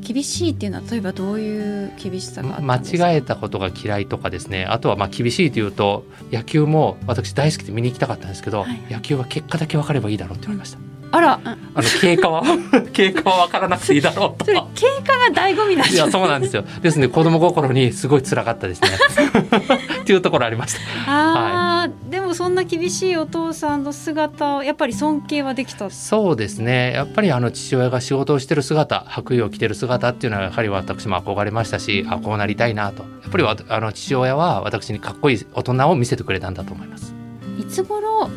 [0.00, 4.64] 厳しいっていうのは例えばどういう厳しさが間違えたことが嫌いとかですね。
[4.64, 11.40] あとはまあ厳しいというと野球も私大好きで見に行きたかったんですけど、はい野球は結果だけ分かればいいだろうって言われました、うんあ
[11.76, 12.42] の経過は
[12.92, 14.44] 経過は分からなくていいだろうと。
[14.44, 16.64] それ経過が醍醐味なんいじゃやそうなんですよ。
[16.82, 18.90] ですね子供心にすごい辛かったですね。
[20.02, 20.80] っていうところありました。
[21.06, 25.88] あー、でもそんな厳しいお父さんの姿をやっぱり尊敬はできた。
[25.90, 26.92] そうですね。
[26.92, 33.04] やっぱりあの父親が仕事をしてる姿白衣を着てる姿っていうのはやはり私も憧れましたしあこうなりたいなと。
[33.22, 37.14] やっぱりわあの父親は私にかっこいい大人を見せてくれたんだと思います。
[37.58, 38.28] いつ頃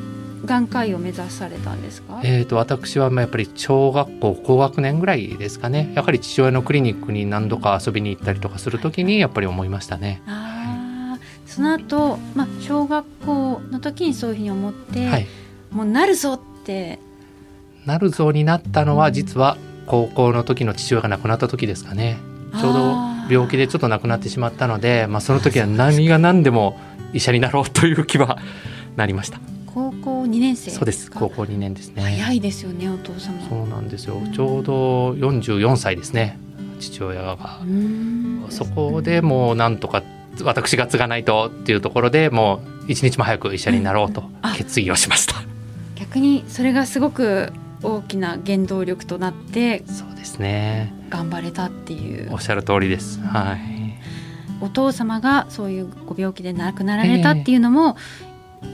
[0.45, 2.21] 眼科医を目指されたんですか？
[2.23, 5.91] えー、と私はまあやっぱり小学校高学年ぐらいですかね。
[5.95, 10.21] やはり父親のクリニックに何度か遊びに行ったりとかする時にやっぱり思いましたね。
[10.25, 11.21] あー。
[11.45, 15.27] その後、まあ小学校の時にそういうふうに思って、はい、
[15.71, 16.99] もうなるぞって。
[17.85, 22.17] なるぞうになったのは実は高校の時の父親が亡くなった時ですかね。
[22.59, 22.95] ちょうど
[23.29, 26.77] 病気でちょっと亡くなってしまったので、まあ、その時は何が何でも
[27.13, 28.39] 医者になろうという気は
[28.97, 29.39] なりました
[30.31, 31.11] 2年生そうです。
[31.11, 32.01] か高校2年ですね。
[32.01, 33.47] 早いですよねお父様。
[33.47, 34.15] そうなんですよ。
[34.15, 36.39] うんちょうど44歳ですね
[36.79, 37.59] 父親が。
[37.61, 38.45] うーん。
[38.49, 40.03] そこでもうなんとか
[40.43, 44.53] 私が継がないとっていうところでもう一日も早く医者になろうとあ。
[44.57, 45.35] 決意をしました。
[45.95, 47.51] 逆にそれがすごく
[47.83, 50.93] 大きな原動力となってそうですね。
[51.09, 52.33] 頑張れたっていう。
[52.33, 53.19] おっしゃる通りです。
[53.19, 53.81] はい。
[54.61, 57.97] お父様がそういうご病気で亡くなられたっていうのも、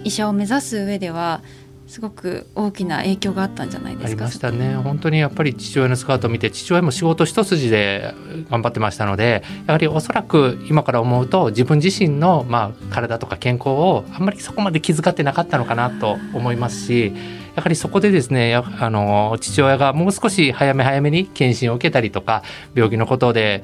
[0.03, 1.41] 医者を目指す上では
[1.87, 4.25] すごく大きな影響があったんじゃないですか？
[4.25, 4.75] ありましたね。
[4.75, 8.13] 本当にやっぱり父親の姿を見て父親も仕事一筋で
[8.49, 17.13] 頑張ってましたのでやはりおそらく今から思うと自分自身のまあ体とか健康をあんまりそこまで気遣ってなかったのかなと思いますし
[17.55, 22.43] やはりそこでですねあの父親がもう少し早め早めに検診を受けたりとか
[22.75, 23.63] 病気のことで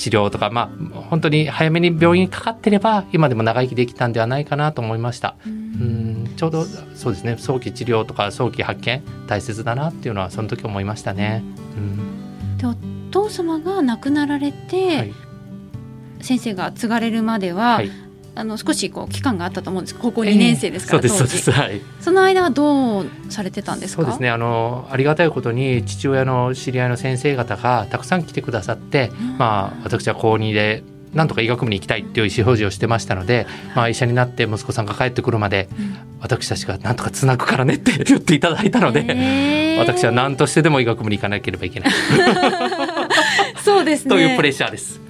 [0.00, 5.36] 治療とかまあ本当に早めに病院にかかってれば今でも長生きできたんではないかなと思いました。
[5.46, 11.42] うんうんちょうどそうですね早期治療とか早期発見大切だなっていうのはその時思いましたね。
[11.76, 12.74] うんでお
[13.10, 15.14] 父様が亡くなられて、はい
[16.22, 17.90] 先生が継がれるまでは、はい
[18.34, 19.94] あの少しこう期間があったと思うんです。
[19.98, 21.50] 高校2年生ですから、そうですそうです。
[21.50, 21.80] はい。
[22.00, 24.02] その間はどうされてたんですか？
[24.02, 24.30] そうですね。
[24.30, 29.38] あのありがたいことに父親の知り合いの先生方がたくさん来てくださって、うん。
[29.38, 35.96] まあ私は高2でなんとか医学部に行きたいっていう意思表示をしてましたので、まあ、医者になって息子さんが帰ってくるまでうん。
[36.20, 41.90] 私たちがなんとかつなぐからねって言っていただいたので、へー私は何としてでも医学部に行かなければいけない。
[43.64, 44.10] そうですね。
[44.14, 45.00] というプレッシャーです。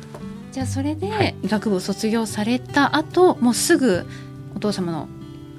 [0.52, 1.34] じゃあそれではい。
[1.42, 4.04] 医学部を卒業された後もうすぐ
[4.56, 5.08] お父様の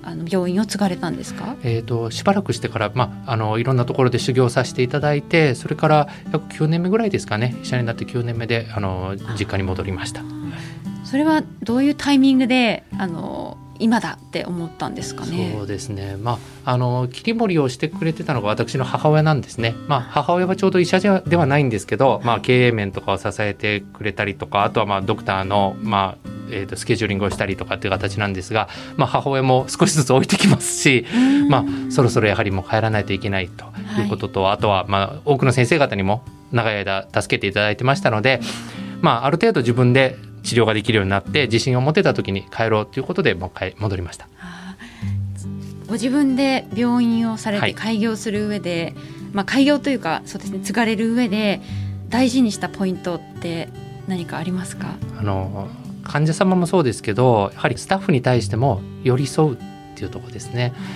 [0.04, 1.56] あの病院を継がれたんですか？
[1.62, 7.56] えー、としばらくしてから、まあ、あのいろんなところで修行させていただいてそれから約9年目ぐらいですかね。
[7.62, 10.24] 医者になって9年目であの実家に戻りました。
[11.04, 15.54] それはどういうタイミングであの今だって思ったんですかね。
[15.56, 31.48] そうですね、まあ、あの切り盛りをしてくれてたのが私の母親なんですね、まあ、母親はちょうど医者じゃではないんですけど、まあ、経営面とかを支えてくれたりとかあとはまあドクターの、まあえー、とスケジューリングをしたりとかっていう形なんですが、まあ、母親も少しずつ置いてきますし、うん。
[31.48, 33.66] まあ、そろそろやはりもう帰らないといけないと
[34.00, 38.42] いうことと、あとはまあ多くの先生方にも長い間助けていただいてましたので、
[39.02, 44.28] まあ、ある程度自分で治療ができるようになって自信を持てた時に帰ろうということでもう帰戻りました。
[45.88, 48.96] ご自分で病院をされはいて開業する上で、
[49.34, 51.62] まあ開業というかそうですね継がれる上で
[52.10, 53.70] 大事にしたポイントって
[54.08, 54.96] 何かありますか？
[55.20, 55.68] あの
[56.04, 59.58] 患者様もそうですけどやはりスタッフに対しても寄り添うっ
[59.96, 60.74] ていうところですね。
[60.76, 60.88] まあ、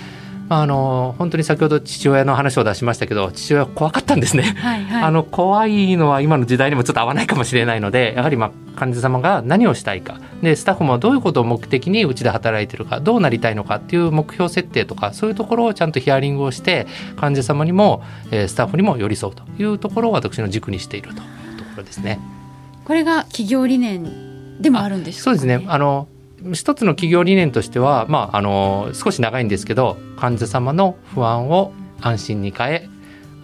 [0.48, 4.42] あの本当に先ほど父親の話を出しましたけど父親は怖かったんですね。
[4.42, 22.20] はいはいあの怖いのは今の時代にもちょっと合わないかもしれないのでやはりまあ患者様が何をしたいかでスタッフもどういうことを目的にうちで働いてるかどうなりたいのかっていう目標設定とかそういうところをちゃんとヒアリングをして患者様にも、えースタッフにも寄り添うというところを私の軸にしているというところですね。
[22.84, 26.08] これが企業理念でもあるんですか、そうですねあの
[26.52, 32.88] 一つの企業理念としては、まあ、あの少し長いんですけど患者様の不安を安心に変え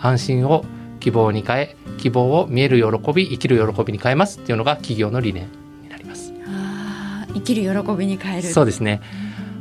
[0.00, 0.64] 安心を
[1.00, 5.48] 希望に変え希望を見える喜び生きる喜びに変えますっていうのが企業の理念
[5.82, 6.32] になります。
[6.46, 8.48] あー生きる喜びに変える。
[8.48, 9.00] そうですね。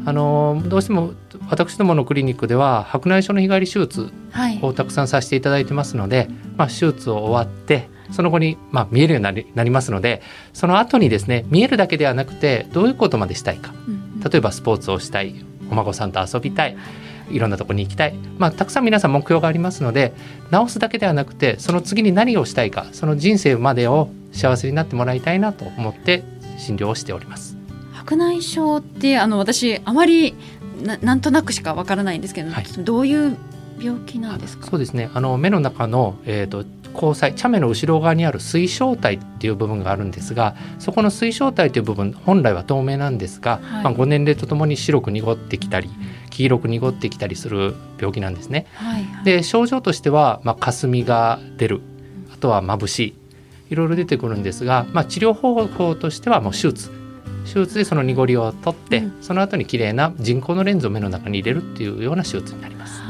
[0.06, 1.14] あのどうしても
[1.50, 4.60] 私どものクリニックでは白内障の日帰り手術はい。
[4.62, 6.28] をたくさんさせていただいてますので、
[6.58, 10.22] まあ、手術を終わってその後に、まあ、見えるようになりなりますので
[10.54, 13.74] その後にですね見えるだけではなくてどういうことまでしたいか。
[14.30, 16.78] 例えばスポーツをしたいお孫さんと遊びたい、
[17.32, 20.14] いろんなところに行きたい、まあ、たくさん皆さん目標がありますので
[20.52, 26.24] 治すだけではなくてその次に何をしたいかその人生までを幸せになってもらいたいなと思って
[26.58, 27.58] 診療をしております。
[27.94, 30.36] 白内障ってあの私あまり
[30.84, 32.66] ななんとなくしかわからないんですけど、はい。
[32.66, 33.38] どういう
[33.80, 34.68] 病気なんですか？
[34.68, 35.10] そうですね。
[35.14, 45.90] あの目の中の、えー、と交際茶目の後ろ側にある水晶体っていう部分があるんですがそこの水晶体という部分本来は透明なんですが、はいまあ、ご年齢とともに白く濁ってきたり
[46.30, 48.68] 黄色く濁ってきたりする病気なんですね。
[48.74, 51.82] はいはいで症状としては、まあ、霞が出る
[52.34, 53.16] あとは眩しい
[53.70, 56.92] いろいろ出てくるんですが、まあ、治療方法としてはもう手術
[57.46, 63.02] 手術でその濁りを取って、うんその後に綺麗な人工のレンズを目の中に入れるっていうような手術になります。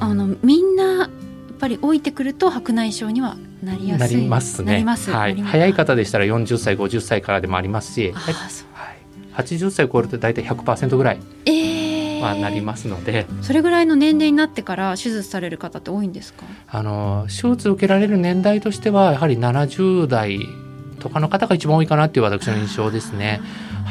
[0.00, 1.08] あのみんな
[1.64, 4.16] ぱり老いてくると白内障にはなりやすい。
[4.16, 4.84] なりますね。
[4.84, 8.98] はい、早い方でしたら40歳、50歳からでもありますし、あーそうはい、
[9.42, 12.20] 80歳を超えると大体100%ぐらいえー。
[12.20, 16.44] はなりますので、それぐらいの年齢になってから手術される方って多いんですか？
[16.68, 20.40] あの手術を受けられる年代としてはやはり70代
[21.00, 23.40] とかの方が一番多いかなっていう私の印象ですね。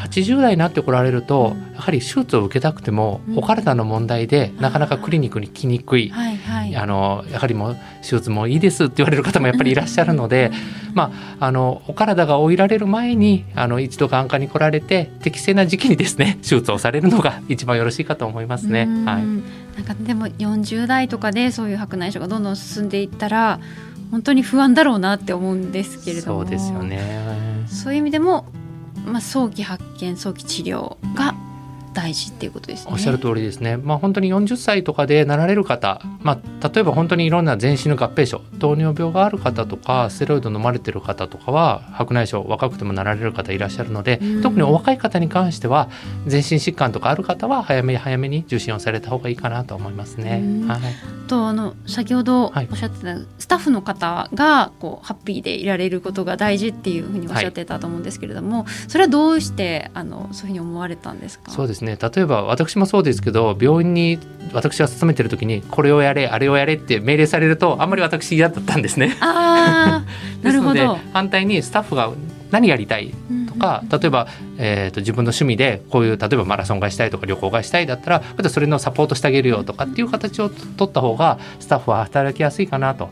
[0.03, 3.37] 80代になってこられるとやはり手術を受けたくても、うん。
[3.37, 6.09] お体の問題でなかなかクリニックに来にくい。
[6.09, 6.75] はいはい。
[6.75, 10.51] あのやはりもう手術もいいですって言われる方もやっぱりいらっしゃるので、
[10.93, 18.83] まあ、あのお体が老いられる前にあの一度眼科に来られて適正な時期にですね 手術をされるのが一番よろしいかと思いますね。
[18.83, 19.05] うん。
[19.05, 19.31] はい、な
[19.81, 23.59] んかでも40代とかでそういう白内障がどんどん進んでいったら
[24.11, 26.41] 本当に不安だろうなって思うんですけれども。
[26.41, 26.99] そうですよね。
[27.67, 28.45] そういう意味でも、
[29.05, 31.35] まあ、早期発見早期治療が
[31.93, 32.91] 大事っていうことですね。
[32.91, 44.41] おっしゃる通りですね、まあ、本当に40歳とかでなられる方、まあ、例えば本当にいろんな全身の合併症糖尿病がある方とかステロイド飲まれてる方とかは白内障若くてもなられる方いらっしゃるので、うん。
[44.41, 45.89] 特にお若い方に関しては
[46.25, 50.41] 全身疾患とかある方は早め早めに受診をされた方がいいかなと思いますね。
[50.43, 50.67] うん。
[50.67, 50.79] はい。
[51.27, 52.67] とあの先ほどはい。
[52.71, 61.51] おっしゃってた、スタッフの方がこうハッピーでいられることが大事っていうふうにおっしゃってたと思うんですけれども、それはどうしてあのそういうふうに思われたんですか？
[61.51, 64.19] そうですね例えば私もそうですけど病院に
[64.53, 69.15] 私が勤めてる時にこれをやれあれをやれって命令されるとあんまり私嫌だったんですね。
[69.21, 70.03] な
[70.43, 70.95] るほですのど。
[70.95, 72.11] で反対にスタッフが
[72.51, 73.13] 何やりたい
[73.47, 83.09] とか例えば、えー、と自分の趣味でこういう例えばマラソンがしたいとか旅行がしたいだったらまたそれのサポートしてあげるよとかっていう形を取った方がスタッフは働きやすいかなと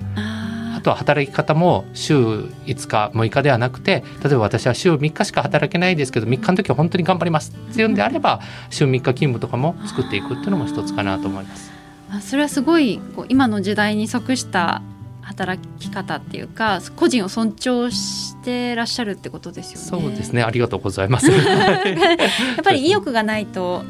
[0.81, 11.71] とは働き方も週5日6日ではなくて例えば私は週3日しか働けないですけど3日の時は本当に頑張りますっていうんであれば週3日勤務とかも作っていくっていうのも一つかなと思います。
[12.11, 14.81] あそれはすごいこう今の時代に即した
[15.21, 20.03] 働き方っていうか個人を尊重してらっしゃるってことですよね。
[20.03, 21.31] そうですねありがとうございます。
[21.31, 23.83] やっぱり意欲がないと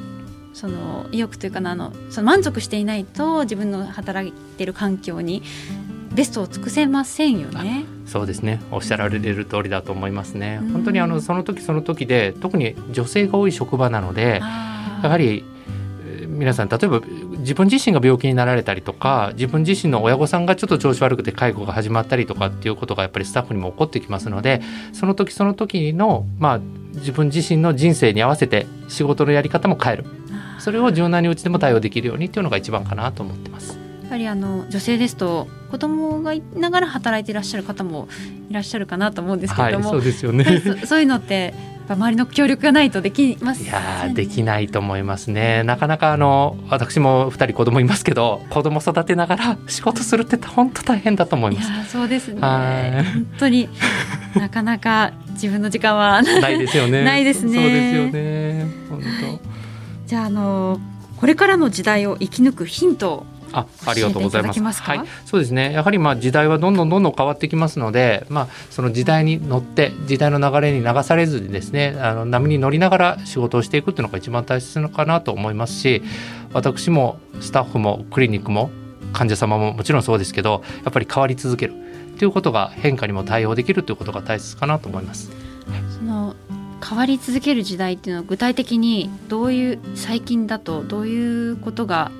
[0.54, 5.42] その意欲というかなあのその満足していないと自分の働いてる環境に
[6.14, 7.86] ベストを尽くせませんよね。
[8.06, 8.62] そうですね。
[8.72, 10.60] おっしゃられる通りだと思いますね。
[10.62, 10.72] うん。
[10.74, 15.46] 本当にあのその時その時で特に女性が多い職場なのでやはり
[16.06, 17.02] えー皆さん例えば
[17.40, 24.62] 自分自身が病気になられたりとか自分自身の親御さんがちょっと調子悪くて介護が始まったりとかっていうことがやっぱりスタッフにも起こってきますので
[24.94, 26.60] その時その時のまあ
[26.96, 30.06] 自分自身の人生に合わせて仕事のやり方も変える。
[30.60, 33.80] それを柔軟にうちでも対応できるようにっていうのが一番かなと思ってます。
[34.12, 38.10] やっぱりあの女性ですと子供がいながら働いていらっしゃる方も
[38.50, 41.54] いらっしゃるかなと思うんですけれども、そうですよやっぱりそ そういうのってやっ
[41.88, 45.64] ぱ周りの協力がないとできますいやーできないと思いますね。
[45.64, 51.92] なかなかあの私も2人子供いますけど子供育てながら仕事するって本当大変だと思います。
[51.94, 53.70] そうですねはい本当に
[54.36, 57.04] なかなか自分の時間はないですよね。
[57.06, 58.66] ないですねそうですよね。
[58.90, 59.40] 本
[60.06, 60.82] じゃああの
[61.16, 63.31] これからの時代を生き抜くヒント。
[63.54, 64.82] あ、ありがとうございます。
[64.82, 65.74] はい、そうですね。
[65.74, 76.02] やはりまあ時代はどんどんどんどん変わってきますので、まあその時代に乗って時代の流れに流されずにですね、あの波に乗りながら仕事をしていくっていうのが一番大切なのかなと思いますし、
[76.54, 78.72] 私もスタッフもクリニックも
[79.14, 85.32] 患者様ももちろんそうですけど、やっぱり変わり続けるっていうことが変化にも対応できるということが大切かなと思います。
[85.98, 86.36] その
[86.84, 92.12] 変わり続ける時代っていうのは具体的にどういう最近だとどういうことが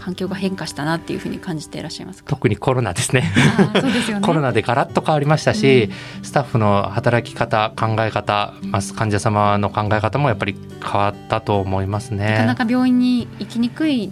[0.00, 2.30] 環境が変化したなっていうふうに感じていらっしゃいますか？
[2.30, 3.20] 特にコロナですね。
[3.20, 4.20] ね。
[4.22, 5.90] コロナでガラッと変わりましたし、
[6.22, 12.30] スタッフの働き方考え方、まあ、患者様の考え方もやっぱり変わったと思いますね。
[12.30, 14.10] なかなか病院に行きにくい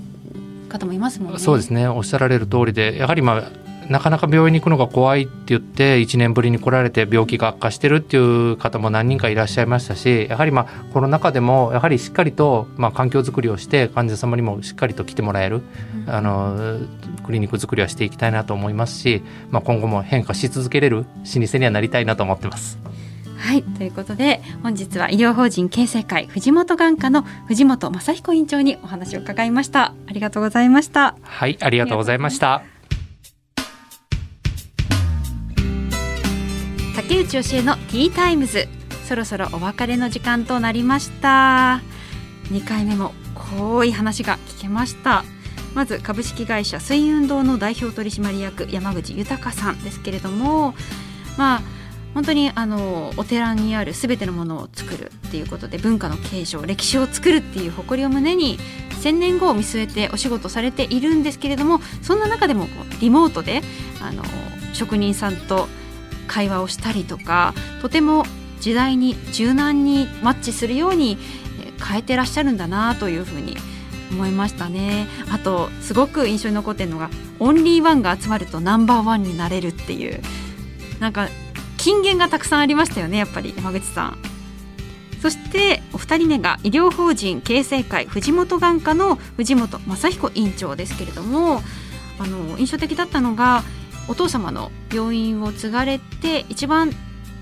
[0.69, 1.39] 方もいますもんね。
[1.39, 15.63] そうですねおっしゃられる通りでやはりまあなかなか病院に行くのが怖いって言って1年ぶりに来られて病気が悪化してるっていう方も何人かいらっしゃいましたしやはりまあコロナ禍でもやはりしっかりとまあ環境づくりをして患者様にもしっかりと来てもらえる、
[16.07, 16.79] うん、あの
[17.25, 22.79] クリニックづくりはしていきたいなと思いますし、まあ、今後も変化し続けれる老舗にはなりたいなと思ってます。
[23.39, 29.95] はいということで本日は医療法人形成会藤本眼科の藤本正彦院長にお話を伺いました。
[30.09, 31.17] ありがとうございました。
[31.23, 32.78] はいありがとうございました
[37.09, 38.69] 竹内教えのティータイムズ。
[39.07, 41.81] そろそろお別れの時間となりました。
[42.51, 45.25] 2回目も濃い話が聞けました。
[45.75, 50.75] まず株式会社水運動の代表取締役山口豊さんですけれども
[51.39, 51.63] まあ
[52.13, 58.59] 本当にあのお寺にある全てのものを作るっていうことで文化の継承歴史を作るっていう誇りを胸に
[59.01, 62.67] 1,000年後を見据えてお仕事されているんですけれどもそんな中でも
[63.01, 63.63] リモートで
[64.03, 64.23] あの
[64.75, 65.69] 職人さんと
[66.29, 68.25] 会話をしたりとかとても
[68.61, 71.19] 時代に柔軟にマッチするように
[71.85, 73.57] 変えてらっしゃるんだなというふうに
[74.11, 75.07] 思いましたね。
[75.31, 80.21] あとすごく印象に残ってるのがオンリーワンが集まるとナンバーワンになれるっていう
[80.99, 81.29] なんか
[81.77, 84.19] 金言がたくさんありましたよねやっぱり山口さん。
[85.21, 91.61] そしてお二人目が医療法人形成会藤本眼科の藤本正彦院長ですけれども
[92.21, 93.65] あの印象的だったのが
[94.09, 96.93] お父様の病院を継がれて一番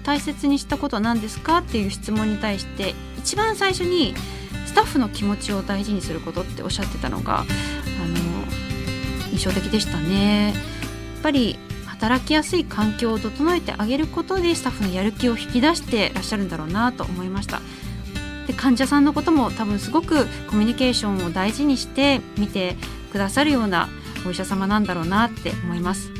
[0.04, 4.14] 大切にしたことは何ですかっていう質問に対して一番最初に
[4.66, 7.46] スタッフの気持ちを大事にすることっておっしゃってたのがあの
[9.32, 10.52] 印象的でしたね。
[10.52, 10.60] や
[11.20, 11.58] っぱり
[11.96, 17.60] 働きやすい環境を整えてあげることでスタッフのやる気を引き出してらっしゃるんだろうなと思いました
[18.46, 22.76] で患者さんのことも多分すごくコミュニケーションを大事にして見て
[23.10, 23.88] くださるような
[24.26, 26.10] お医者様なんだろうなって思います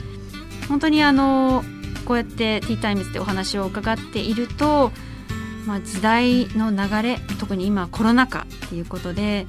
[0.68, 1.64] 本当にあの
[2.04, 4.92] こうやってティータイムズでお話を伺っていると、
[5.66, 9.46] まあ、時代の流れ特に今コロナ禍っていうことで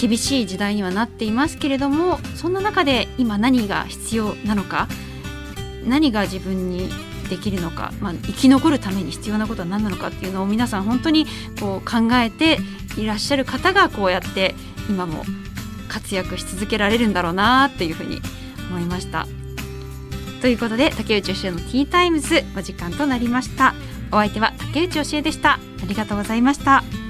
[0.00, 4.88] 厳しい時代にはなっていますけれどもそんな中で今何が必要なのか
[5.84, 6.88] 何が自分に
[7.28, 11.26] できるのか、まあ、生き残るために必要なことは何なのかっていうのを皆さん本当に
[11.60, 12.58] こう考えて
[12.96, 14.54] いらっしゃる方がこうやって
[14.88, 15.24] 今も
[15.88, 18.20] 活躍し続けられるんだろうなっていうふうに
[18.70, 19.26] 思いました。
[20.40, 23.74] ということで竹内教えのティータイムズお時間となりました。
[24.10, 25.54] お相手は竹内教えでした。
[25.54, 27.07] ありがとうございました。